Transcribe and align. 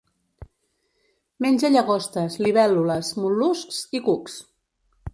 Menja 1.47 1.71
llagostes, 1.75 2.39
libèl·lules, 2.47 3.15
mol·luscs 3.27 3.87
i 4.01 4.07
cucs. 4.11 4.45